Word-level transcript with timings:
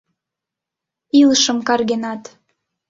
Илышым 1.19 1.57
каргенат. 1.67 2.21